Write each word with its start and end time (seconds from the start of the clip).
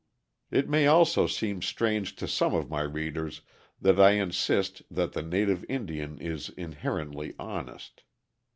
It 0.49 0.67
may 0.67 0.87
also 0.87 1.27
seem 1.27 1.61
strange 1.61 2.15
to 2.15 2.27
some 2.27 2.55
of 2.55 2.71
my 2.71 2.81
readers 2.81 3.41
that 3.79 3.99
I 3.99 4.13
insist 4.13 4.81
that 4.89 5.13
the 5.13 5.21
native 5.21 5.63
Indian 5.69 6.17
is 6.17 6.49
inherently 6.49 7.35
honest. 7.37 8.01